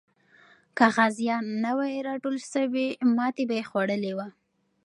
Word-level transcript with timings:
که 0.77 0.85
غازیان 0.95 1.45
نه 1.63 1.71
وای 1.77 2.03
راټول 2.07 2.35
سوي، 2.53 2.87
ماتې 3.15 3.43
به 3.49 3.55
یې 3.59 3.63
خوړلې 3.69 4.13
وه. 4.17 4.27